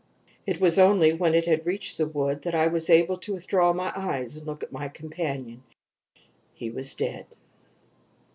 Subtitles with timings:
[0.47, 3.71] It was only when it had reached the wood that I was able to withdraw
[3.71, 5.61] my eyes and look at my companion.
[6.55, 7.27] He was dead."